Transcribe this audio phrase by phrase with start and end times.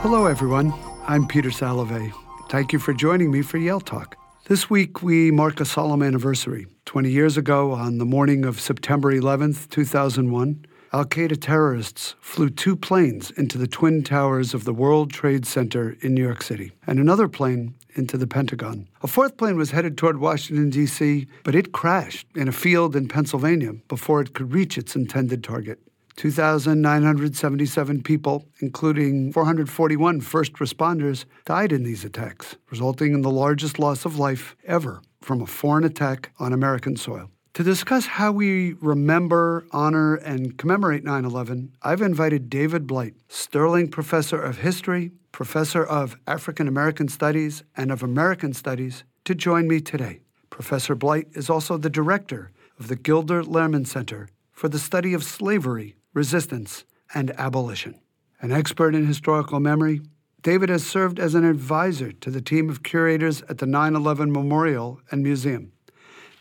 [0.00, 0.72] Hello, everyone.
[1.08, 2.12] I'm Peter Salovey.
[2.48, 4.16] Thank you for joining me for Yale Talk.
[4.46, 6.68] This week, we mark a solemn anniversary.
[6.84, 12.76] 20 years ago, on the morning of September 11th, 2001, Al Qaeda terrorists flew two
[12.76, 17.00] planes into the Twin Towers of the World Trade Center in New York City, and
[17.00, 18.86] another plane into the Pentagon.
[19.02, 23.08] A fourth plane was headed toward Washington, D.C., but it crashed in a field in
[23.08, 25.80] Pennsylvania before it could reach its intended target.
[26.18, 34.04] 2,977 people, including 441 first responders, died in these attacks, resulting in the largest loss
[34.04, 37.30] of life ever from a foreign attack on American soil.
[37.54, 43.88] To discuss how we remember, honor, and commemorate 9 11, I've invited David Blight, Sterling
[43.88, 49.80] Professor of History, Professor of African American Studies, and of American Studies, to join me
[49.80, 50.20] today.
[50.50, 55.22] Professor Blight is also the director of the Gilder Lehrman Center for the Study of
[55.22, 58.00] Slavery, Resistance, and Abolition.
[58.40, 60.00] An expert in historical memory,
[60.42, 64.32] David has served as an advisor to the team of curators at the 9 11
[64.32, 65.72] Memorial and Museum.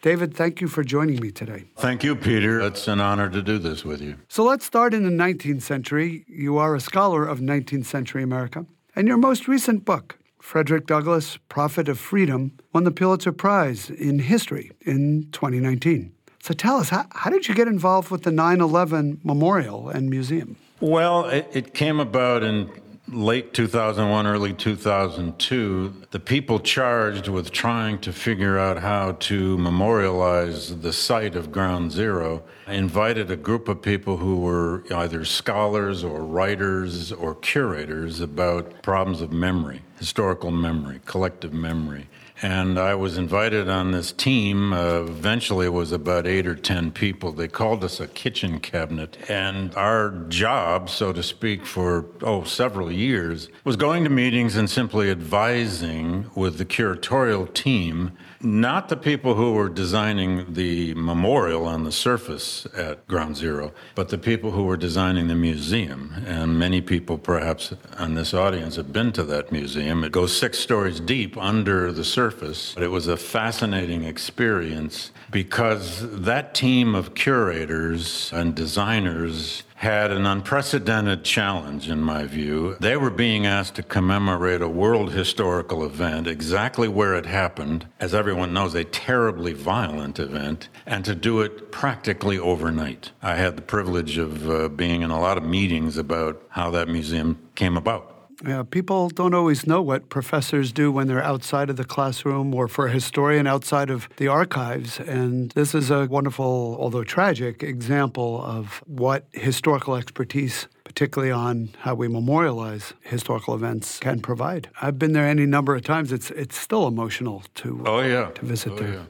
[0.02, 1.66] David, thank you for joining me today.
[1.78, 2.62] Thank you, Peter.
[2.62, 4.16] It's an honor to do this with you.
[4.28, 6.24] So let's start in the 19th century.
[6.28, 11.38] You are a scholar of 19th century America, and your most recent book, Frederick Douglass,
[11.50, 16.14] Prophet of Freedom, won the Pulitzer Prize in History in 2019.
[16.48, 20.10] So tell us, how, how did you get involved with the 9 11 Memorial and
[20.10, 20.56] Museum?
[20.80, 22.72] Well, it, it came about in
[23.10, 30.80] late 2001, early 2002, the people charged with trying to figure out how to memorialize
[30.80, 36.24] the site of Ground Zero invited a group of people who were either scholars or
[36.24, 42.08] writers or curators about problems of memory, historical memory, collective memory.
[42.42, 44.72] And I was invited on this team.
[44.72, 47.32] Uh, eventually, it was about eight or 10 people.
[47.32, 49.18] They called us a kitchen cabinet.
[49.28, 54.70] And our job, so to speak, for, oh, several years was going to meetings and
[54.70, 61.84] simply advising with the curatorial team not the people who were designing the memorial on
[61.84, 66.14] the surface at Ground Zero, but the people who were designing the museum.
[66.26, 70.04] And many people, perhaps, on this audience have been to that museum.
[70.04, 72.27] It goes six stories deep under the surface.
[72.74, 80.26] But it was a fascinating experience because that team of curators and designers had an
[80.26, 82.76] unprecedented challenge, in my view.
[82.80, 88.16] They were being asked to commemorate a world historical event, exactly where it happened, as
[88.16, 93.12] everyone knows, a terribly violent event, and to do it practically overnight.
[93.22, 96.88] I had the privilege of uh, being in a lot of meetings about how that
[96.88, 98.17] museum came about.
[98.46, 102.68] Yeah, people don't always know what professors do when they're outside of the classroom or
[102.68, 105.00] for a historian outside of the archives.
[105.00, 111.96] And this is a wonderful, although tragic, example of what historical expertise, particularly on how
[111.96, 114.70] we memorialize historical events, can provide.
[114.82, 116.12] I've been there any number of times.
[116.12, 118.94] It's it's still emotional to oh yeah to visit oh, there.
[118.94, 119.04] Yeah.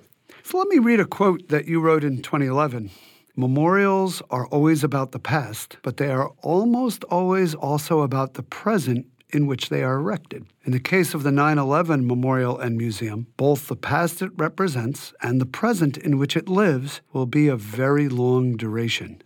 [0.43, 2.91] So let me read a quote that you wrote in 2011.
[3.35, 9.05] Memorials are always about the past, but they are almost always also about the present
[9.29, 10.45] in which they are erected.
[10.63, 15.13] In the case of the 9 11 Memorial and Museum, both the past it represents
[15.21, 19.21] and the present in which it lives will be of very long duration.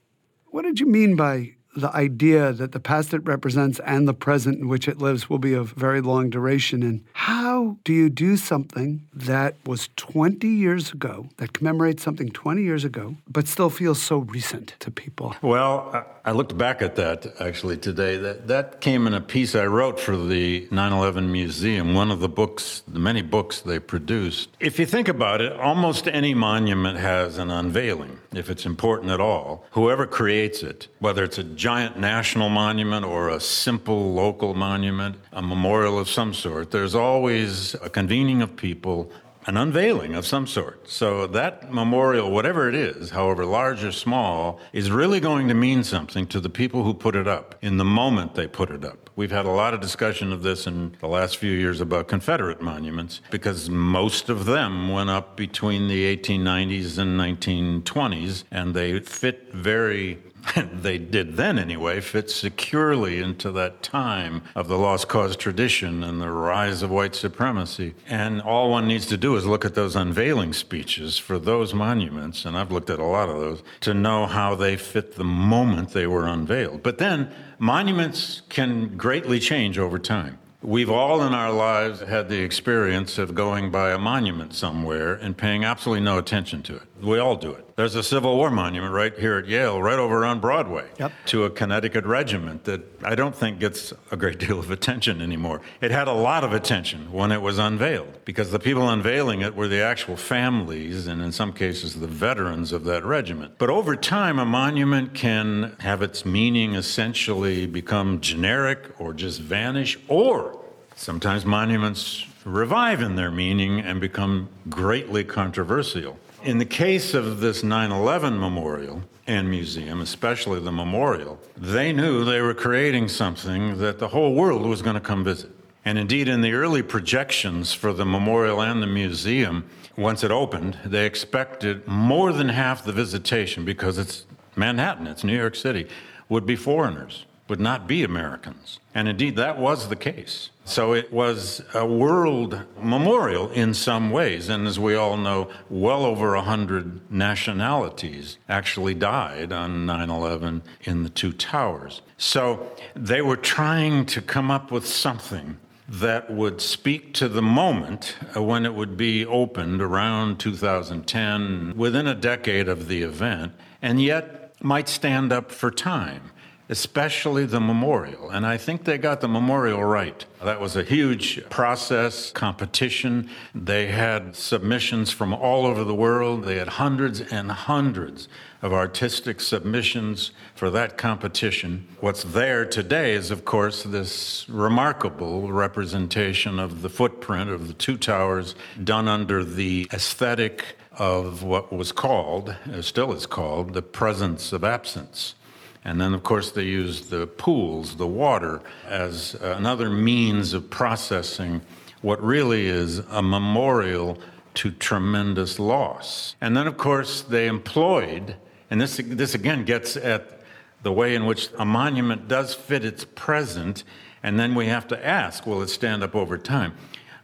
[0.47, 4.59] What did you mean by the idea that the past it represents and the present
[4.59, 6.83] in which it lives will be of very long duration.
[6.83, 12.61] And how do you do something that was 20 years ago, that commemorates something 20
[12.61, 15.35] years ago, but still feels so recent to people?
[15.41, 18.17] Well, uh, I looked back at that actually today.
[18.17, 22.19] That, that came in a piece I wrote for the 9 11 Museum, one of
[22.19, 24.49] the books, the many books they produced.
[24.59, 29.19] If you think about it, almost any monument has an unveiling, if it's important at
[29.19, 29.65] all.
[29.71, 35.41] Whoever creates it, whether it's a giant national monument or a simple local monument, a
[35.41, 39.11] memorial of some sort, there's always a convening of people
[39.47, 40.89] an unveiling of some sort.
[40.89, 45.83] So that memorial, whatever it is, however large or small, is really going to mean
[45.83, 49.09] something to the people who put it up in the moment they put it up.
[49.15, 52.61] We've had a lot of discussion of this in the last few years about Confederate
[52.61, 59.53] monuments because most of them went up between the 1890s and 1920s and they fit
[59.53, 60.19] very
[60.73, 66.21] they did then anyway, fit securely into that time of the lost cause tradition and
[66.21, 67.93] the rise of white supremacy.
[68.07, 72.45] And all one needs to do is look at those unveiling speeches for those monuments,
[72.45, 75.89] and I've looked at a lot of those, to know how they fit the moment
[75.89, 76.83] they were unveiled.
[76.83, 80.37] But then monuments can greatly change over time.
[80.63, 85.35] We've all in our lives had the experience of going by a monument somewhere and
[85.35, 86.83] paying absolutely no attention to it.
[87.01, 87.75] We all do it.
[87.75, 91.11] There's a Civil War monument right here at Yale, right over on Broadway, yep.
[91.27, 95.61] to a Connecticut regiment that I don't think gets a great deal of attention anymore.
[95.81, 99.55] It had a lot of attention when it was unveiled because the people unveiling it
[99.55, 103.55] were the actual families and, in some cases, the veterans of that regiment.
[103.57, 109.97] But over time, a monument can have its meaning essentially become generic or just vanish,
[110.07, 110.59] or
[110.95, 116.17] sometimes monuments revive in their meaning and become greatly controversial.
[116.43, 122.25] In the case of this 9 11 memorial and museum, especially the memorial, they knew
[122.25, 125.51] they were creating something that the whole world was going to come visit.
[125.85, 130.79] And indeed, in the early projections for the memorial and the museum, once it opened,
[130.83, 135.87] they expected more than half the visitation because it's Manhattan, it's New York City,
[136.27, 138.79] would be foreigners would not be Americans.
[138.95, 140.51] And indeed, that was the case.
[140.71, 144.47] So it was a world memorial in some ways.
[144.47, 151.03] And as we all know, well over 100 nationalities actually died on 9 11 in
[151.03, 152.01] the two towers.
[152.17, 155.57] So they were trying to come up with something
[155.89, 162.07] that would speak to the moment uh, when it would be opened around 2010, within
[162.07, 163.51] a decade of the event,
[163.81, 166.30] and yet might stand up for time
[166.71, 168.29] especially the memorial.
[168.29, 170.25] And I think they got the memorial right.
[170.41, 173.29] That was a huge process, competition.
[173.53, 176.45] They had submissions from all over the world.
[176.45, 178.29] They had hundreds and hundreds
[178.61, 181.89] of artistic submissions for that competition.
[181.99, 187.97] What's there today is, of course, this remarkable representation of the footprint of the two
[187.97, 194.63] towers done under the aesthetic of what was called, still is called, the presence of
[194.63, 195.35] absence.
[195.83, 200.69] And then, of course, they use the pools, the water, as uh, another means of
[200.69, 201.61] processing
[202.01, 204.19] what really is a memorial
[204.53, 206.35] to tremendous loss.
[206.41, 208.35] And then, of course, they employed,
[208.69, 210.41] and this, this again gets at
[210.83, 213.83] the way in which a monument does fit its present,
[214.23, 216.73] and then we have to ask will it stand up over time?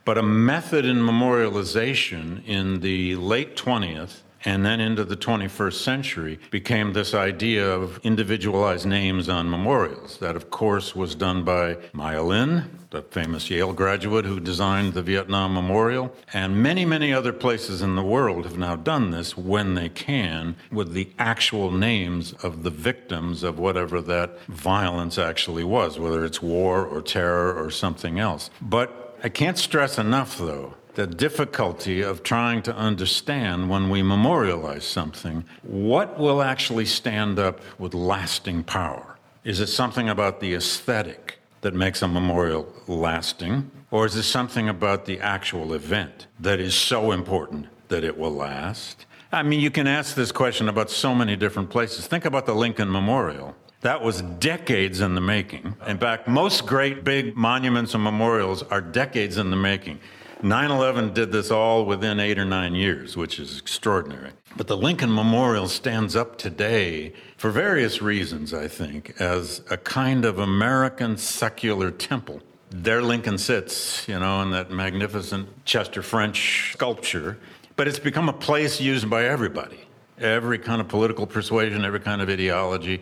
[0.05, 6.39] But a method in memorialization in the late 20th and then into the 21st century
[6.51, 10.17] became this idea of individualized names on memorials.
[10.17, 15.01] That, of course, was done by Maya Lin, the famous Yale graduate who designed the
[15.01, 19.75] Vietnam Memorial, and many, many other places in the world have now done this when
[19.75, 25.99] they can with the actual names of the victims of whatever that violence actually was,
[25.99, 28.49] whether it's war or terror or something else.
[28.61, 34.83] But I can't stress enough, though, the difficulty of trying to understand when we memorialize
[34.83, 39.15] something what will actually stand up with lasting power.
[39.43, 43.69] Is it something about the aesthetic that makes a memorial lasting?
[43.91, 48.33] Or is it something about the actual event that is so important that it will
[48.33, 49.05] last?
[49.31, 52.07] I mean, you can ask this question about so many different places.
[52.07, 53.55] Think about the Lincoln Memorial.
[53.81, 55.75] That was decades in the making.
[55.85, 59.99] In fact, most great big monuments and memorials are decades in the making.
[60.43, 64.31] 9 11 did this all within eight or nine years, which is extraordinary.
[64.55, 70.25] But the Lincoln Memorial stands up today for various reasons, I think, as a kind
[70.25, 72.41] of American secular temple.
[72.69, 77.37] There Lincoln sits, you know, in that magnificent Chester French sculpture,
[77.75, 79.86] but it's become a place used by everybody
[80.19, 83.01] every kind of political persuasion, every kind of ideology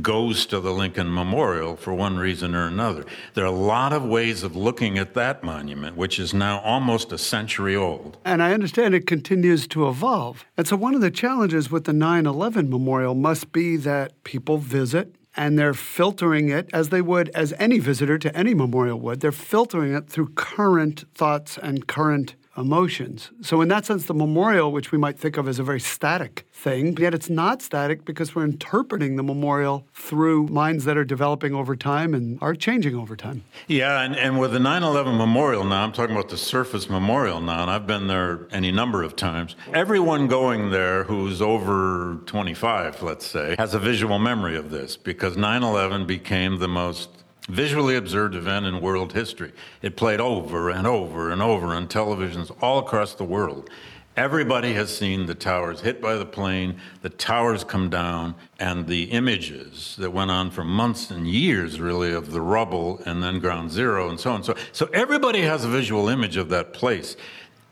[0.00, 3.04] goes to the Lincoln Memorial for one reason or another.
[3.34, 7.12] There are a lot of ways of looking at that monument, which is now almost
[7.12, 8.16] a century old.
[8.24, 10.44] And I understand it continues to evolve.
[10.56, 14.58] And so, one of the challenges with the 9 11 Memorial must be that people
[14.58, 19.20] visit and they're filtering it as they would as any visitor to any memorial would.
[19.20, 23.30] They're filtering it through current thoughts and current emotions.
[23.40, 26.46] So, in that sense, the memorial, which we might think of as a very static
[26.52, 31.54] thing, yet it's not static because we're interpreting the memorial through minds that are developing
[31.54, 33.44] over time and are changing over time.
[33.68, 37.40] Yeah, and, and with the 9 11 memorial now, I'm talking about the surface memorial
[37.40, 39.56] now, and I've been there any number of times.
[39.72, 45.36] Everyone going there who's over 25, let's say, has a visual memory of this because
[45.36, 49.52] 9 11 became the most visually observed event in world history.
[49.80, 53.68] It played over and over and over on televisions all across the world.
[54.14, 59.04] Everybody has seen the towers hit by the plane, the towers come down, and the
[59.04, 63.70] images that went on for months and years, really, of the rubble and then ground
[63.70, 64.42] zero and so on.
[64.42, 67.16] So, so everybody has a visual image of that place.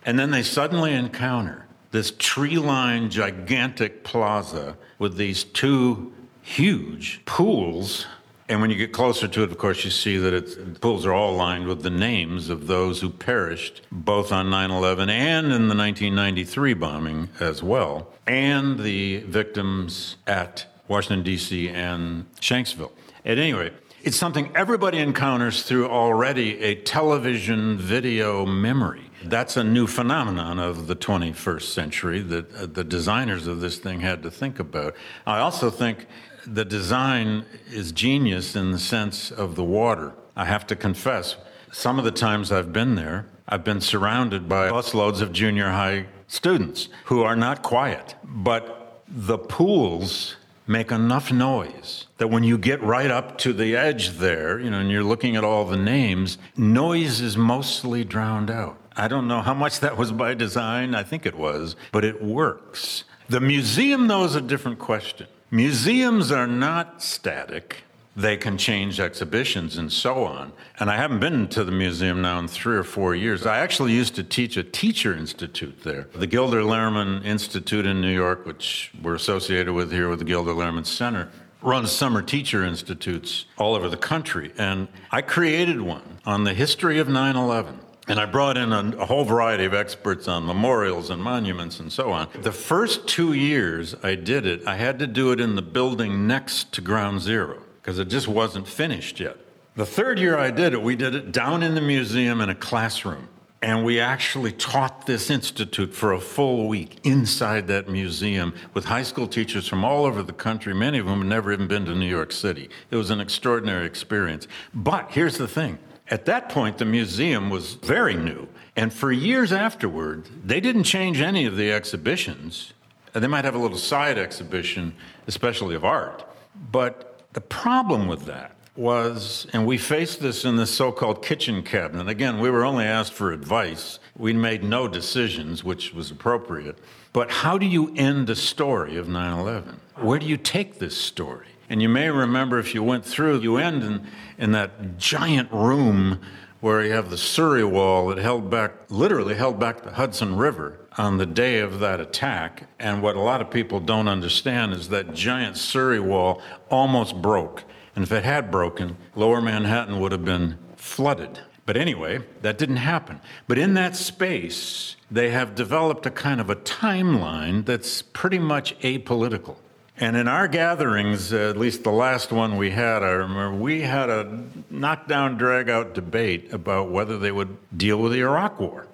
[0.07, 6.11] And then they suddenly encounter this tree lined, gigantic plaza with these two
[6.41, 8.07] huge pools
[8.51, 11.07] And when you get closer to it, of course, you see that it's, the pools
[11.07, 15.47] are all lined with the names of those who perished both on 9 11 and
[15.53, 21.69] in the 1993 bombing as well, and the victims at Washington, D.C.
[21.69, 22.91] and Shanksville.
[23.25, 29.11] At any rate, it's something everybody encounters through already a television video memory.
[29.23, 34.01] That's a new phenomenon of the 21st century that uh, the designers of this thing
[34.01, 34.97] had to think about.
[35.27, 36.07] I also think
[36.47, 40.13] the design is genius in the sense of the water.
[40.37, 41.37] I have to confess,
[41.73, 46.07] some of the times I've been there, I've been surrounded by busloads of junior high
[46.29, 52.81] students who are not quiet, but the pools make enough noise that when you get
[52.81, 56.39] right up to the edge there, you know, and you're looking at all the names,
[56.57, 58.77] noise is mostly drowned out.
[58.97, 62.23] I don't know how much that was by design, I think it was, but it
[62.23, 63.05] works.
[63.29, 65.27] The museum, though, is a different question.
[65.53, 67.83] Museums are not static.
[68.15, 70.53] They can change exhibitions and so on.
[70.79, 73.47] And I haven't been to the museum now in three or four years.
[73.47, 78.15] I actually used to teach a teacher institute there, the Gilder Lehrman Institute in New
[78.15, 81.31] York, which we're associated with here with the Gilder Lehrman Center
[81.63, 84.53] runs summer teacher institutes all over the country.
[84.57, 87.81] And I created one on the history of 9 11.
[88.11, 91.93] And I brought in a, a, whole variety of experts on memorials and monuments and
[91.93, 92.29] so on.
[92.43, 96.27] The first two years I did it, I had to do it in the building
[96.27, 99.37] next to Ground Zero because it just wasn't finished yet.
[99.77, 102.55] The third year I did it, we did it down in the museum in a
[102.57, 103.29] classroom.
[103.63, 109.05] And we actually taught this institute for a full week inside that museum with high
[109.05, 110.75] school teachers from all over the country.
[110.75, 112.71] Many of whom had never even been to New York City.
[112.91, 114.49] It was an extraordinary experience.
[114.75, 115.79] But here's the thing
[116.11, 118.49] at that point, the museum was very new.
[118.77, 122.73] And for years afterward, they didn't change any of the exhibitions.
[123.13, 124.95] They might have a little side exhibition,
[125.27, 126.25] especially of art.
[126.71, 131.63] But the problem with that was, and we faced this in the so called kitchen
[131.63, 132.09] cabinet.
[132.09, 133.99] Again, we were only asked for advice.
[134.17, 136.79] We made no decisions, which was appropriate.
[137.13, 139.81] But how do you end the story of 9 11?
[139.97, 141.47] Where do you take this story?
[141.71, 146.21] And you may remember if you went through, you end in, in that giant room
[146.59, 150.81] where you have the Slurry Wall that held back, literally held back the Hudson River
[150.99, 152.65] on the day of that attack.
[152.81, 157.63] And what a lot of people don't understand is that giant Slurry Wall almost broke.
[157.95, 161.39] And if it had broken, lower Manhattan would have been flooded.
[161.67, 163.21] But anyway, that didn't happen.
[163.47, 168.77] But in that space, they have developed a kind of a timeline that's pretty much
[168.81, 169.57] apolitical.
[170.01, 173.83] And in our gatherings, uh, at least the last one we had, I remember we
[173.83, 178.87] had a knockdown, drag out debate about whether they would deal with the Iraq War.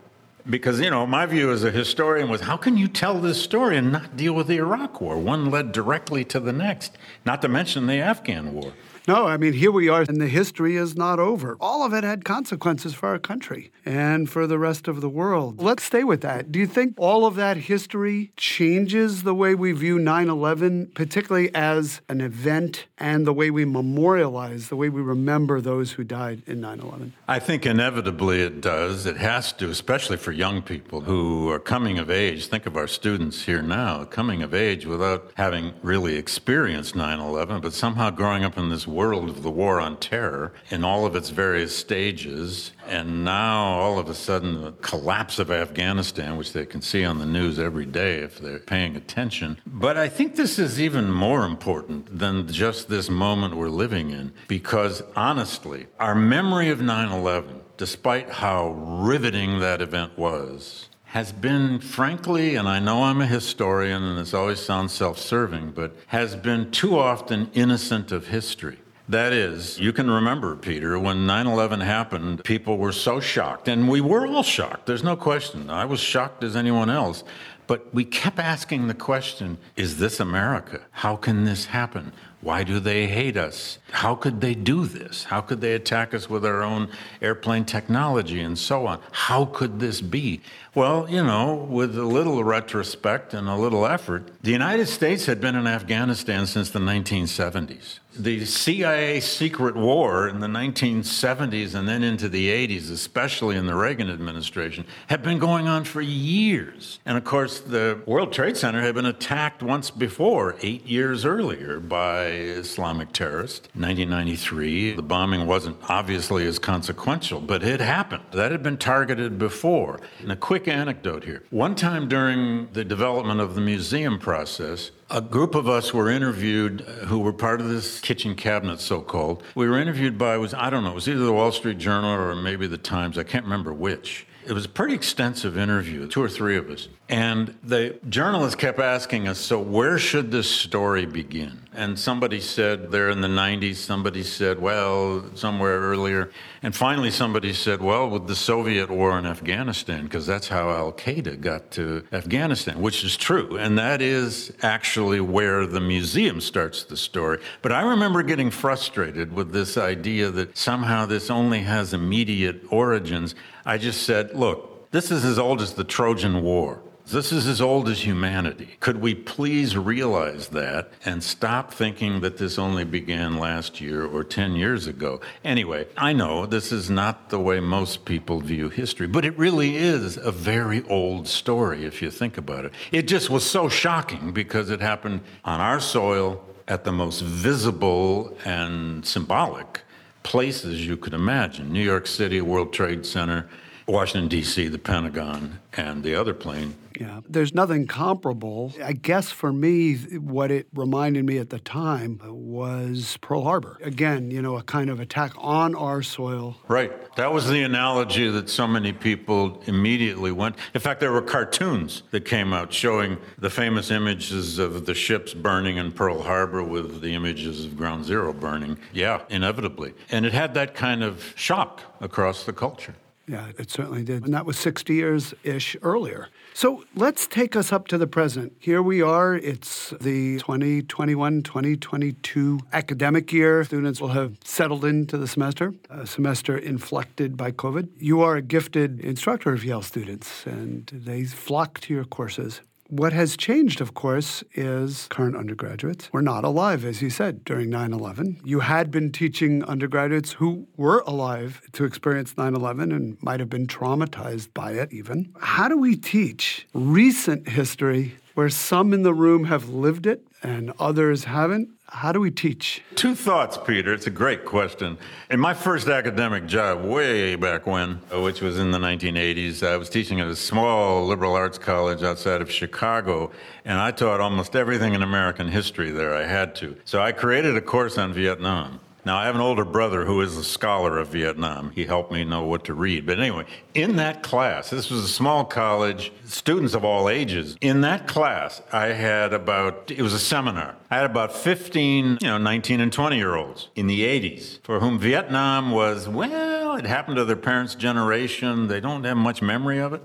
[0.51, 3.77] Because, you know, my view as a historian was how can you tell this story
[3.77, 5.17] and not deal with the Iraq War?
[5.17, 8.73] One led directly to the next, not to mention the Afghan War.
[9.09, 11.57] No, I mean, here we are, and the history is not over.
[11.61, 15.63] All of it had consequences for our country and for the rest of the world.
[15.63, 16.51] Let's stay with that.
[16.51, 21.55] Do you think all of that history changes the way we view 9 11, particularly
[21.55, 26.43] as an event, and the way we memorialize, the way we remember those who died
[26.49, 27.13] in 9 11?
[27.29, 29.07] I think inevitably it does.
[29.07, 32.49] It has to, especially for young people who are coming of age.
[32.49, 37.61] Think of our students here now, coming of age without having really experienced 9 11,
[37.61, 41.15] but somehow growing up in this world of the war on terror in all of
[41.15, 42.73] its various stages.
[42.89, 47.19] And now, all of a sudden, the collapse of Afghanistan, which they can see on
[47.19, 49.59] the news every day if they're paying attention.
[49.67, 54.33] But I think this is even more important than just this moment we're living in,
[54.49, 61.81] because honestly, our memory of 9 11, despite how riveting that event was, has been,
[61.81, 66.35] frankly, and I know I'm a historian and this always sounds self serving, but has
[66.37, 68.79] been too often innocent of history.
[69.09, 73.89] That is, you can remember, Peter, when 9 11 happened, people were so shocked, and
[73.89, 75.71] we were all shocked, there's no question.
[75.71, 77.23] I was shocked as anyone else.
[77.69, 80.83] But we kept asking the question is this America?
[80.91, 82.13] How can this happen?
[82.41, 83.79] Why do they hate us?
[83.91, 85.25] How could they do this?
[85.25, 86.89] How could they attack us with our own
[87.21, 89.01] airplane technology and so on?
[89.11, 90.43] How could this be?
[90.75, 95.41] Well, you know, with a little retrospect and a little effort, the United States had
[95.41, 102.03] been in Afghanistan since the 1970s the CIA secret war in the 1970s and then
[102.03, 106.99] into the 80s, especially in the Reagan administration, had been going on for years.
[107.05, 111.81] And of course, the World Trade Center had been attacked once before, eight years earlier,
[111.81, 113.69] by Islamic terrorists.
[113.75, 118.23] 1993, the bombing wasn't obviously as consequential, but it happened.
[118.33, 120.01] That had been targeted before.
[120.21, 121.43] And a quick anecdote here.
[121.51, 126.83] One time during the development of the museum process, a group of us were interviewed
[126.83, 129.43] uh, who were part of this kitchen cabinet, so called.
[129.55, 132.11] We were interviewed by, was I don't know, it was either the Wall Street Journal
[132.11, 134.27] or maybe the Times, I can't remember which.
[134.45, 136.89] It was a pretty extensive interview, two or three of us.
[137.09, 141.61] And the journalist kept asking us, so where should this story begin?
[141.73, 146.33] And somebody said there in the 90s, somebody said, well, somewhere earlier.
[146.65, 150.93] And finally, somebody said, well, with the Soviet war in Afghanistan, because that's how Al
[150.93, 153.57] Qaeda got to Afghanistan, which is true.
[153.57, 157.39] And that is actually where the museum starts the story.
[157.63, 163.37] But I remember getting frustrated with this idea that somehow this only has immediate origins.
[163.65, 166.81] I just said, look, this is as old as the Trojan War.
[167.09, 168.77] This is as old as humanity.
[168.81, 174.25] Could we please realize that and stop thinking that this only began last year or
[174.25, 175.21] 10 years ago?
[175.45, 179.77] Anyway, I know this is not the way most people view history, but it really
[179.77, 182.73] is a very old story if you think about it.
[182.91, 188.37] It just was so shocking because it happened on our soil at the most visible
[188.45, 189.83] and symbolic
[190.25, 193.49] places you could imagine New York City, World Trade Center,
[193.87, 196.77] Washington, D.C., the Pentagon, and the other plane.
[196.99, 198.73] Yeah, there's nothing comparable.
[198.83, 203.79] I guess for me, what it reminded me at the time was Pearl Harbor.
[203.83, 206.57] Again, you know, a kind of attack on our soil.
[206.69, 206.93] Right.
[207.17, 210.57] That was the analogy that so many people immediately went.
[210.75, 215.35] In fact, there were cartoons that came out showing the famous images of the ships
[215.35, 218.79] burning in Pearl Harbor with the images of Ground Zero burning.
[218.93, 219.93] Yeah, inevitably.
[220.11, 222.95] And it had that kind of shock across the culture.
[223.29, 224.25] Yeah, it certainly did.
[224.25, 226.29] And that was 60 years ish earlier.
[226.55, 228.53] So let's take us up to the present.
[228.61, 229.35] Here we are.
[229.35, 233.65] It's the 2021 2022 academic year.
[233.65, 237.89] Students will have settled into the semester, a semester inflected by COVID.
[237.99, 242.61] You are a gifted instructor of Yale students, and they flock to your courses.
[242.89, 247.69] What has changed, of course, is current undergraduates were not alive, as you said, during
[247.69, 248.41] 9 11.
[248.45, 253.51] You had been teaching undergraduates who were alive to experience 9 11 and might have
[253.51, 255.35] been traumatized by it, even.
[255.41, 260.73] How do we teach recent history where some in the room have lived it and
[260.79, 261.69] others haven't?
[261.89, 262.83] How do we teach?
[262.95, 263.93] Two thoughts, Peter.
[263.93, 264.97] It's a great question.
[265.29, 269.77] In my first academic job, way back when, uh, which was in the 1980s, I
[269.77, 273.33] was teaching at a small liberal arts college outside of Chicago,
[273.65, 276.15] and I taught almost everything in American history there.
[276.15, 276.77] I had to.
[276.85, 278.81] So I created a course on Vietnam.
[279.07, 281.71] Now, I have an older brother who is a scholar of Vietnam.
[281.71, 283.07] He helped me know what to read.
[283.07, 287.57] But anyway, in that class, this was a small college, students of all ages.
[287.61, 290.75] In that class, I had about, it was a seminar.
[290.91, 294.81] I had about 15, you know, 19 and 20 year olds in the 80s for
[294.81, 298.67] whom Vietnam was, well, it happened to their parents' generation.
[298.67, 300.03] They don't have much memory of it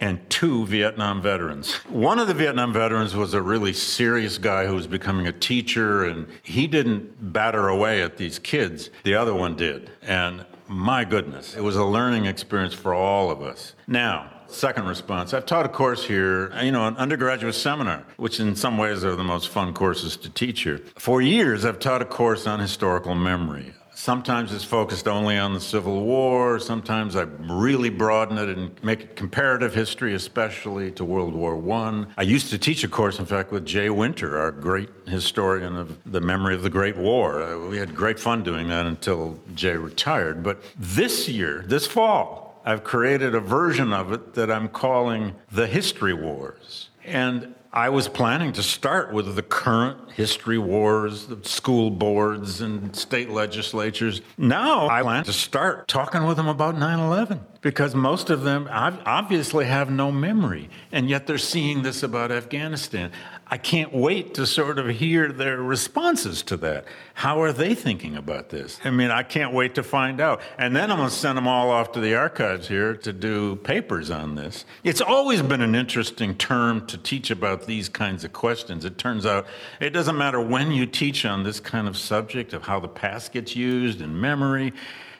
[0.00, 1.74] and two Vietnam veterans.
[1.88, 6.04] One of the Vietnam veterans was a really serious guy who was becoming a teacher,
[6.04, 8.90] and he didn't batter away at these kids.
[9.04, 9.90] The other one did.
[10.02, 13.74] And my goodness, it was a learning experience for all of us.
[13.86, 18.56] Now, Second response I've taught a course here, you know, an undergraduate seminar, which in
[18.56, 20.80] some ways are the most fun courses to teach here.
[20.96, 23.74] For years, I've taught a course on historical memory.
[23.98, 26.60] Sometimes it's focused only on the Civil War.
[26.60, 32.06] Sometimes I really broaden it and make it comparative history, especially to World War I.
[32.16, 35.98] I used to teach a course, in fact, with Jay Winter, our great historian of
[36.06, 37.42] the memory of the Great War.
[37.42, 40.44] Uh, we had great fun doing that until Jay retired.
[40.44, 45.66] But this year, this fall, I've created a version of it that I'm calling the
[45.66, 46.88] History Wars.
[47.04, 52.96] And I was planning to start with the current history wars, the school boards and
[52.96, 54.22] state legislatures.
[54.38, 58.68] Now I plan to start talking with them about 9 11 because most of them
[58.70, 63.10] obviously have no memory, and yet they're seeing this about Afghanistan.
[63.50, 66.84] I can't wait to sort of hear their responses to that.
[67.14, 68.78] How are they thinking about this?
[68.84, 70.42] I mean, I can't wait to find out.
[70.58, 73.56] And then I'm going to send them all off to the archives here to do
[73.56, 74.66] papers on this.
[74.84, 78.84] It's always been an interesting term to teach about these kinds of questions.
[78.84, 79.46] It turns out
[79.80, 83.32] it doesn't matter when you teach on this kind of subject of how the past
[83.32, 84.74] gets used in memory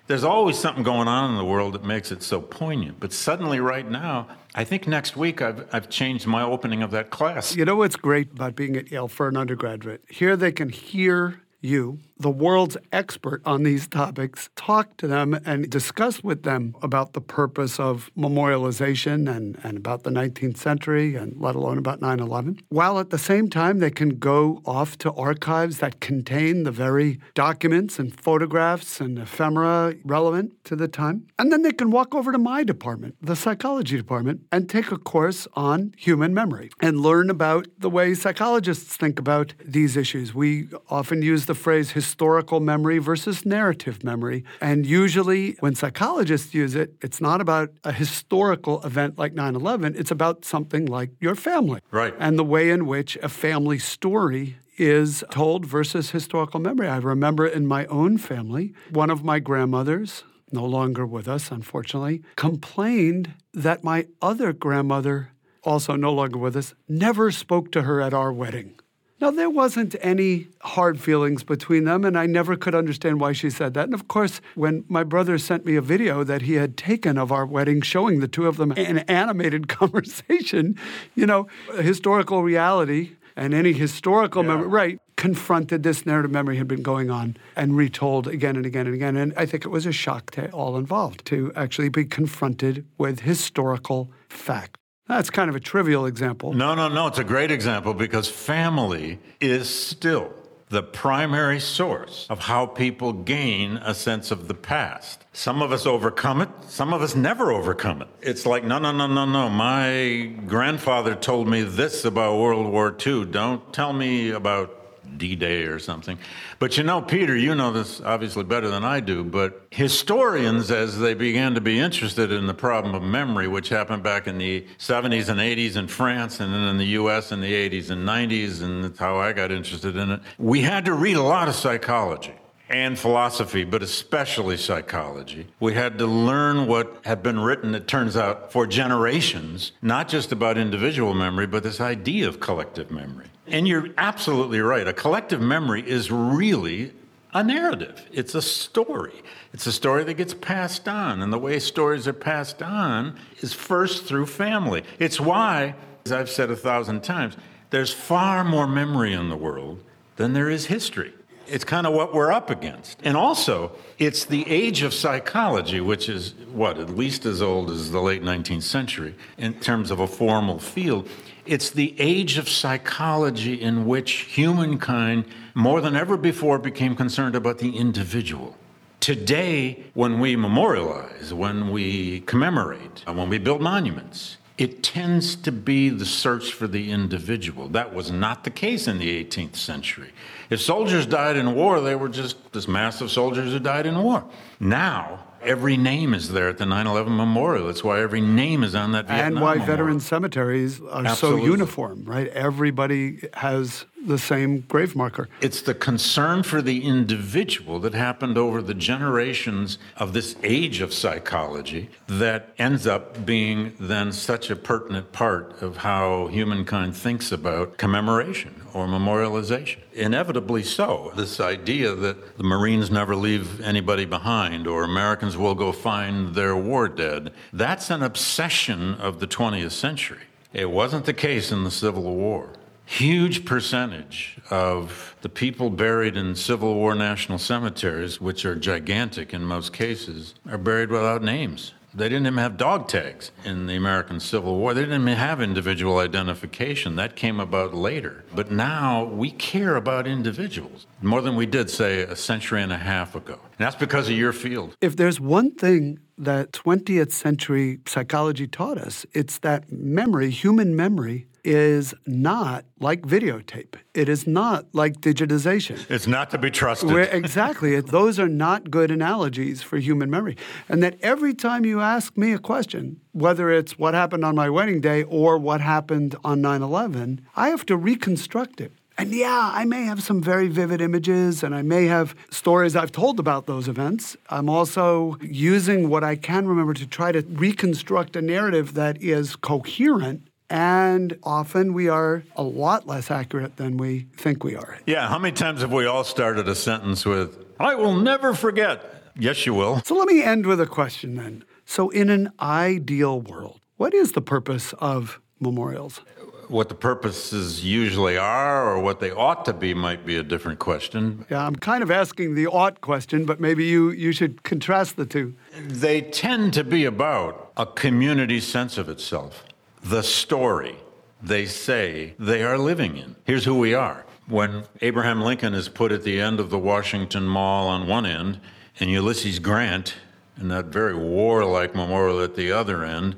[0.09, 2.99] there's always something going on in the world that makes it so poignant.
[2.99, 7.11] But suddenly, right now, I think next week I've, I've changed my opening of that
[7.11, 7.55] class.
[7.55, 10.03] You know what's great about being at Yale for an undergraduate?
[10.09, 15.71] Here they can hear you, the world's expert on these topics, talk to them and
[15.71, 21.41] discuss with them about the purpose of memorialization and, and about the 19th century, and
[21.41, 25.13] let alone about 9 11, while at the same time they can go off to
[25.13, 31.27] archives that contain the very documents and photographs and ephemera relevant to the time.
[31.39, 34.99] And then they can walk over to my department, the psychology department, and take a
[34.99, 40.35] course on human memory and learn about the way psychologists think about these issues.
[40.35, 44.43] We often use the phrase historical memory versus narrative memory.
[44.63, 49.95] And usually, when psychologists use it, it's not about a historical event like 9 11,
[49.95, 51.81] it's about something like your family.
[51.91, 52.15] Right.
[52.19, 56.89] And the way in which a family story is told versus historical memory.
[56.89, 62.23] I remember in my own family, one of my grandmothers, no longer with us, unfortunately,
[62.37, 68.15] complained that my other grandmother, also no longer with us, never spoke to her at
[68.15, 68.79] our wedding.
[69.21, 73.51] Now, there wasn't any hard feelings between them, and I never could understand why she
[73.51, 73.87] said that.
[73.87, 77.33] And of course, when my brother sent me a video that he had taken of
[77.33, 80.77] our wedding showing the two of them an animated conversation,
[81.17, 81.49] you know,
[81.81, 84.49] historical reality and any historical Yeah.
[84.51, 88.87] memory, right, confronted this narrative memory had been going on and retold again and again
[88.87, 89.17] and again.
[89.17, 93.21] And I think it was a shock to all involved to actually be confronted with
[93.21, 94.77] historical fact.
[95.09, 96.53] That's kind of a trivial example.
[96.53, 97.07] No, no, no.
[97.07, 100.33] It's a great example because family is still
[100.71, 105.25] the primary source of how people gain a sense of the past.
[105.33, 108.09] Some of us overcome it, some of us never overcome it.
[108.21, 109.49] It's like, no, no, no, no, no.
[109.49, 113.25] My grandfather told me this about World War II.
[113.27, 114.78] Don't tell me about
[115.17, 116.19] D Day or something.
[116.59, 120.99] But you know, Peter, you know this obviously better than I do, but historians, as
[120.99, 124.67] they began to be interested in the problem of memory, which happened back in the
[124.79, 128.63] 70s and 80s in France and then in the US in the 80s and 90s,
[128.63, 131.55] and that's how I got interested in it, we had to read a lot of
[131.55, 132.35] psychology
[132.71, 135.47] and philosophy, but especially psychology.
[135.61, 140.33] We had to learn what had been written, it turns out, for generations, not just
[140.33, 143.27] about individual memory, but this idea of collective memory.
[143.51, 144.87] And you're absolutely right.
[144.87, 146.93] A collective memory is really
[147.35, 149.23] a narrative, it's a story.
[149.53, 151.21] It's a story that gets passed on.
[151.23, 154.83] And the way stories are passed on is first through family.
[154.99, 155.75] It's why,
[156.07, 157.37] as I've said a thousand times,
[157.71, 159.83] there's far more memory in the world
[160.17, 161.13] than there is history.
[161.49, 163.01] It's kind of what we're up against.
[163.03, 167.91] And also, it's the age of psychology, which is what, at least as old as
[167.91, 171.09] the late 19th century in terms of a formal field.
[171.47, 177.59] It's the age of psychology in which humankind, more than ever before, became concerned about
[177.59, 178.57] the individual.
[179.01, 185.89] Today, when we memorialize, when we commemorate, when we build monuments, it tends to be
[185.89, 187.69] the search for the individual.
[187.69, 190.11] That was not the case in the 18th century.
[190.51, 194.03] If soldiers died in war, they were just this mass of soldiers who died in
[194.03, 194.25] war.
[194.59, 197.67] Now, every name is there at the 9 11 memorial.
[197.67, 199.67] That's why every name is on that Vietnam and why memorial.
[199.67, 201.41] veteran cemeteries are Absolutely.
[201.43, 202.29] so uniform, right?
[202.29, 205.29] Everybody has the same grave marker.
[205.41, 210.95] It's the concern for the individual that happened over the generations of this age of
[210.95, 217.77] psychology that ends up being then such a pertinent part of how humankind thinks about
[217.77, 219.79] commemoration or memorialization.
[219.93, 221.13] Inevitably so.
[221.17, 226.57] This idea that the Marines never leave anybody behind or Americans will go find their
[226.57, 230.23] war dead, that's an obsession of the 20th century.
[230.53, 232.51] It wasn't the case in the Civil War
[232.89, 239.45] huge percentage of the people buried in Civil War national cemeteries, which are gigantic in
[239.45, 241.75] most cases, are buried without names.
[241.95, 244.75] They didn't even have dog tags in the American Civil War.
[244.75, 246.97] They didn't even have individual identification.
[246.97, 248.25] That came about later.
[248.35, 252.79] But now we care about individuals more than we did, say, a century and a
[252.79, 253.35] half ago.
[253.35, 254.77] And that's because of your field.
[254.81, 261.27] If there's one thing that 20th century psychology taught us, it's that memory, human memory,
[261.49, 263.77] is not like videotape.
[263.95, 265.79] It is not like digitization.
[265.91, 266.91] It's not to be trusted.
[266.91, 267.81] Where, exactly.
[267.81, 270.37] Those are not good analogies for human memory.
[270.69, 274.51] And that every time you ask me a question, whether it's what happened on my
[274.51, 278.73] wedding day or what happened on 9 11, I have to reconstruct it.
[278.99, 282.93] And yeah, I may have some very vivid images and I may have stories I've
[282.93, 284.17] told about those events.
[284.29, 289.37] I'm also using what I can remember to try to reconstruct a narrative that is
[289.37, 290.29] coherent.
[290.51, 294.79] And often we are a lot less accurate than we think we are.
[294.87, 299.13] Yeah, how many times have we all started a sentence with, I will never forget?
[299.19, 299.83] Yes, you will.
[299.85, 301.45] So let me end with a question then.
[301.67, 306.01] So, in an ideal world, what is the purpose of memorials?
[306.49, 310.61] What the purposes usually are or what they ought to be might be a different
[310.61, 311.27] question.
[311.31, 315.05] Yeah, I'm kind of asking the ought question, but maybe you, you should contrast the
[315.05, 315.35] two.
[315.59, 319.45] They tend to be about a community sense of itself,
[319.83, 320.77] the story
[321.23, 323.17] they say they are living in.
[323.25, 324.05] Here's who we are.
[324.27, 328.41] When Abraham Lincoln is put at the end of the Washington Mall on one end,
[328.81, 329.95] and Ulysses Grant
[330.41, 333.17] in that very warlike memorial at the other end,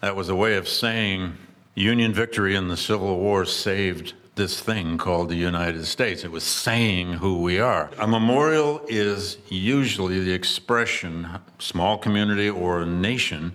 [0.00, 1.34] that was a way of saying
[1.74, 6.24] Union victory in the Civil War saved this thing called the United States.
[6.24, 7.90] It was saying who we are.
[7.98, 13.52] A memorial is usually the expression, small community or a nation,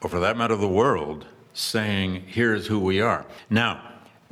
[0.00, 3.26] or for that matter, the world, saying, here's who we are.
[3.48, 3.80] Now,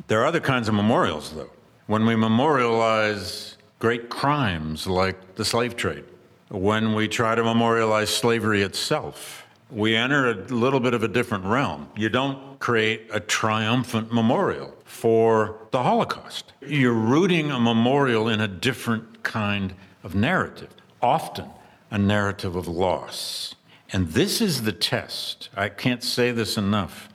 [0.06, 1.50] there are other kinds of memorials, though.
[1.86, 6.04] When we memorialize great crimes like the slave trade,
[6.48, 11.44] when we try to memorialize slavery itself, we enter a little bit of a different
[11.44, 11.88] realm.
[11.96, 16.52] You don't create a triumphant memorial for the Holocaust.
[16.66, 20.70] You're rooting a memorial in a different kind of narrative,
[21.02, 21.50] often
[21.90, 23.54] a narrative of loss.
[23.90, 25.48] And this is the test.
[25.56, 27.08] I can't say this enough.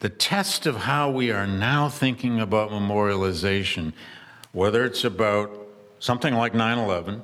[0.00, 3.92] The test of how we are now thinking about memorialization,
[4.52, 5.50] whether it's about
[6.00, 7.22] something like 9 11,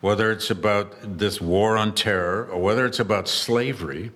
[0.00, 4.12] whether it's about this war on terror or whether it's about slavery,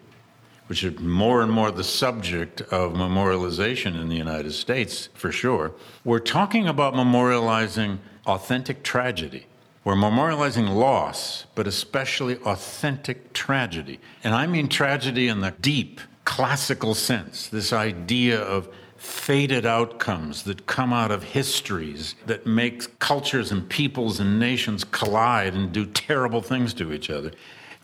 [0.66, 5.72] which is more and more the subject of memorialization in the United States, for sure,
[6.04, 9.46] we're talking about memorializing authentic tragedy.
[9.84, 14.00] We're memorializing loss, but especially authentic tragedy.
[14.22, 20.66] And I mean tragedy in the deep classical sense, this idea of fated outcomes that
[20.66, 26.40] come out of histories that make cultures and peoples and nations collide and do terrible
[26.40, 27.30] things to each other.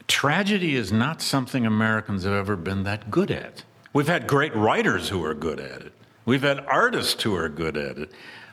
[0.08, 3.62] Tragedy is not something Americans have ever been that good at.
[3.92, 5.92] We've had great writers who are good at it.
[6.24, 8.12] We've had artists who are good at it.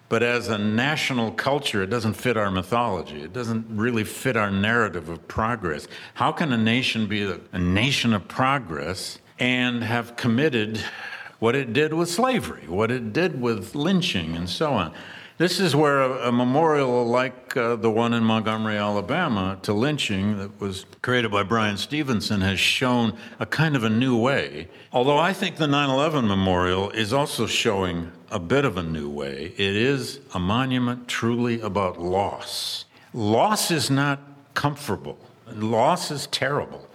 [0.09, 3.21] But as a national culture, it doesn't fit our mythology.
[3.21, 5.87] It doesn't really fit our narrative of progress.
[6.13, 10.81] How can a nation be a, a nation of progress and have committed
[11.39, 14.93] what it did with slavery, what it did with lynching, and so on.
[15.37, 20.39] This is where a, a memorial like uh, the one in Montgomery, Alabama, to lynching
[20.39, 24.67] that was created by Bryan Stevenson has shown a kind of a new way.
[24.91, 29.09] Although I think the 9 11 memorial is also showing a bit of a new
[29.09, 32.85] way, it is a monument truly about loss.
[33.13, 34.19] Loss is not
[34.53, 35.17] comfortable,
[35.53, 36.87] loss is terrible.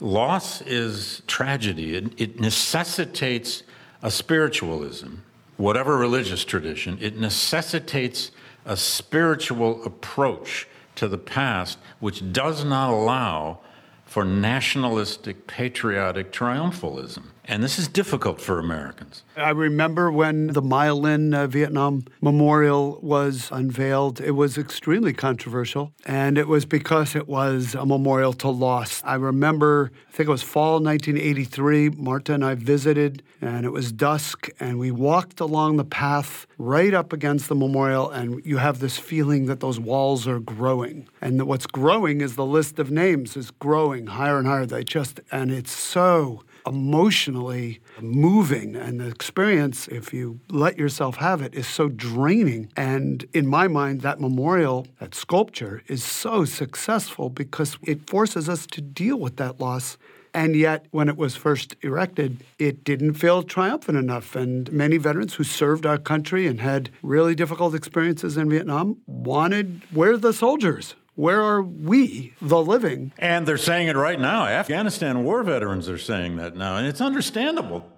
[0.00, 1.94] Loss is tragedy.
[1.94, 3.62] It, it necessitates
[4.02, 5.14] a spiritualism,
[5.56, 8.32] whatever religious tradition, it necessitates
[8.64, 10.66] a spiritual approach
[10.96, 13.60] to the past which does not allow
[14.04, 17.26] for nationalistic, patriotic triumphalism.
[17.44, 19.24] And this is difficult for Americans.
[19.36, 25.92] I remember when the Maya Lin uh, Vietnam Memorial was unveiled, it was extremely controversial.
[26.06, 29.02] And it was because it was a memorial to loss.
[29.04, 33.90] I remember, I think it was fall 1983, Marta and I visited, and it was
[33.90, 38.78] dusk, and we walked along the path right up against the memorial, and you have
[38.78, 41.08] this feeling that those walls are growing.
[41.20, 44.64] And that what's growing is the list of names is growing higher and higher.
[44.64, 48.76] They just, and it's so emotionally moving.
[48.76, 52.72] And the experience, if you let yourself have it, is so draining.
[52.76, 58.66] And in my mind, that memorial, that sculpture, is so successful because it forces us
[58.68, 59.98] to deal with that loss.
[60.34, 64.34] And yet, when it was first erected, it didn't feel triumphant enough.
[64.34, 69.82] And many veterans who served our country and had really difficult experiences in Vietnam wanted,
[69.90, 70.94] where the soldiers?
[71.22, 73.12] Where are we, the living?
[73.16, 74.44] And they're saying it right now.
[74.44, 77.88] Afghanistan war veterans are saying that now, and it's understandable.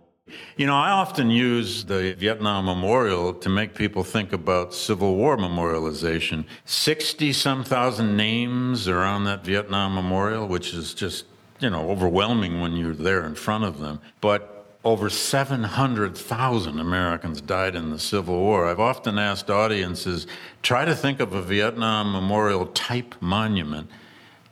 [0.58, 5.38] You know, I often use the Vietnam Memorial to make people think about Civil War
[5.38, 6.44] memorialization.
[6.66, 11.24] 60 some thousand names are on that Vietnam Memorial, which is just,
[11.60, 14.00] you know, overwhelming when you're there in front of them.
[14.20, 14.53] But
[14.84, 18.66] over 700,000 Americans died in the Civil War.
[18.66, 20.26] I've often asked audiences
[20.62, 23.88] try to think of a Vietnam Memorial type monument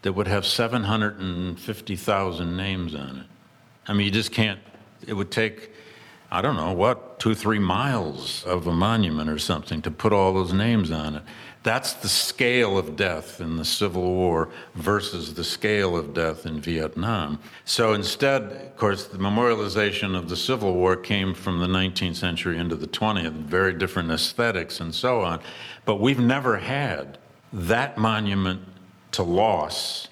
[0.01, 3.27] that would have 750,000 names on it.
[3.87, 4.59] I mean, you just can't,
[5.07, 5.71] it would take,
[6.31, 10.33] I don't know, what, two, three miles of a monument or something to put all
[10.33, 11.23] those names on it.
[11.63, 16.61] That's the scale of death in the Civil War versus the scale of death in
[16.61, 17.39] Vietnam.
[17.65, 22.59] So instead, of course, the memorialization of the Civil War came from the 19th century
[22.59, 25.41] into the 20th, very different aesthetics and so on.
[25.85, 27.19] But we've never had
[27.53, 28.63] that monument
[29.13, 30.09] to loss,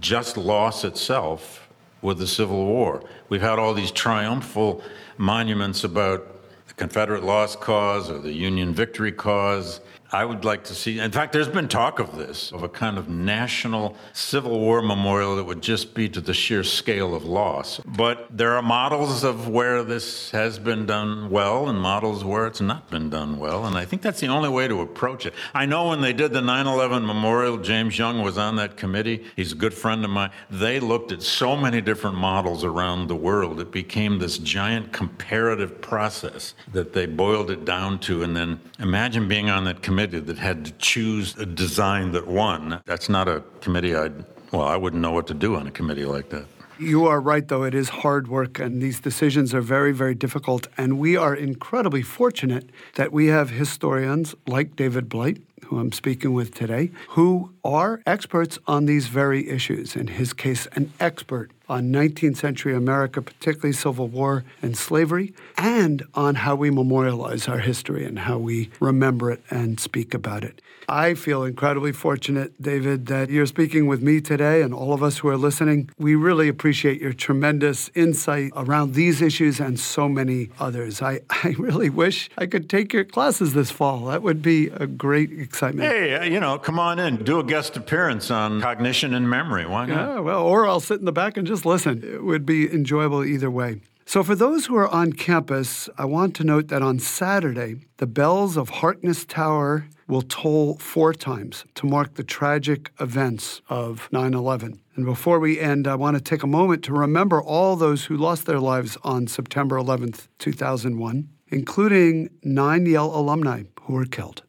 [0.00, 1.68] just loss itself,
[2.02, 3.02] with the Civil War.
[3.28, 4.82] We've had all these triumphal
[5.16, 6.26] monuments about
[6.68, 9.80] the Confederate Lost Cause or the Union Victory Cause.
[10.10, 12.96] I would like to see, in fact, there's been talk of this, of a kind
[12.96, 17.78] of national Civil War memorial that would just be to the sheer scale of loss.
[17.84, 22.62] But there are models of where this has been done well and models where it's
[22.62, 23.66] not been done well.
[23.66, 25.34] And I think that's the only way to approach it.
[25.52, 29.24] I know when they did the 9 11 memorial, James Young was on that committee.
[29.36, 30.30] He's a good friend of mine.
[30.48, 33.60] They looked at so many different models around the world.
[33.60, 38.22] It became this giant comparative process that they boiled it down to.
[38.22, 42.24] And then imagine being on that committee committee that had to choose a design that
[42.24, 42.80] won.
[42.86, 46.04] That's not a committee I'd, well, I wouldn't know what to do on a committee
[46.04, 46.44] like that.
[46.78, 47.64] You are right, though.
[47.64, 50.68] It is hard work, and these decisions are very, very difficult.
[50.76, 56.32] And we are incredibly fortunate that we have historians like David Blight, who I'm speaking
[56.32, 59.96] with today, who are experts on these very issues.
[59.96, 66.02] In his case, an expert on 19th century America, particularly Civil War and slavery, and
[66.14, 70.60] on how we memorialize our history and how we remember it and speak about it.
[70.90, 75.18] I feel incredibly fortunate, David, that you're speaking with me today and all of us
[75.18, 75.90] who are listening.
[75.98, 81.02] We really appreciate your tremendous insight around these issues and so many others.
[81.02, 84.06] I, I really wish I could take your classes this fall.
[84.06, 85.92] That would be a great excitement.
[85.92, 89.66] Hey, uh, you know, come on in, do a guest appearance on cognition and memory.
[89.66, 89.94] Why not?
[89.94, 92.04] Yeah, well, or I'll sit in the back and just listen.
[92.04, 93.80] It would be enjoyable either way.
[94.06, 98.06] So, for those who are on campus, I want to note that on Saturday, the
[98.06, 104.34] bells of Harkness Tower will toll four times to mark the tragic events of 9
[104.34, 104.80] 11.
[104.94, 108.16] And before we end, I want to take a moment to remember all those who
[108.16, 114.44] lost their lives on September 11th, 2001, including nine Yale alumni who were killed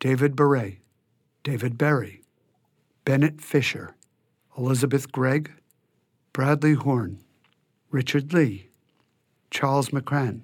[0.00, 0.78] David Berray,
[1.44, 2.22] David Berry,
[3.04, 3.94] Bennett Fisher,
[4.56, 5.50] Elizabeth Gregg,
[6.32, 7.18] Bradley Hoorn,
[7.90, 8.70] Richard Lee,
[9.50, 10.40] Charles McCrann,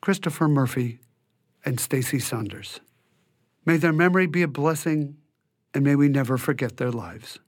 [0.00, 1.00] Christopher Murphy,
[1.66, 2.80] and Stacy Saunders.
[3.66, 5.18] May their memory be a blessing,
[5.74, 7.38] and may we never forget their lives.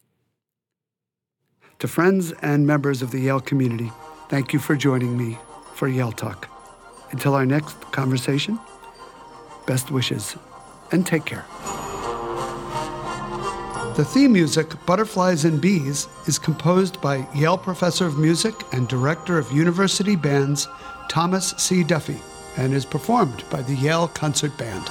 [1.78, 3.90] To friends and members of the Yale community,
[4.28, 5.38] thank you for joining me
[5.74, 6.50] for Yale Talk.
[7.12, 8.60] Until our next conversation,
[9.66, 10.36] best wishes
[10.92, 11.46] and take care.
[13.98, 19.38] The theme music, Butterflies and Bees, is composed by Yale Professor of Music and Director
[19.38, 20.68] of University Bands
[21.08, 21.82] Thomas C.
[21.82, 22.20] Duffy
[22.56, 24.88] and is performed by the Yale Concert Band.